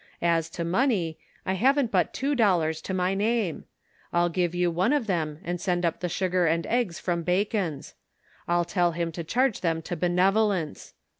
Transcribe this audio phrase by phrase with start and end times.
[0.23, 3.65] As to money, I haven't but two dollars to my name.
[4.11, 7.93] I'll give you one of them and send up the sugar and eggs from Bacon's.
[8.47, 10.95] I'll tell him to charge them to benevolence